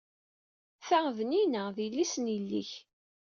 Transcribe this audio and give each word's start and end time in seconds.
Ta 0.87 0.99
d 1.17 1.19
Nina, 1.29 1.63
d 1.75 1.77
yelli-s 1.83 2.13
n 2.23 2.25
yelli-k. 2.33 2.71